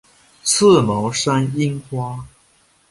[0.41, 2.25] 刺毛山樱花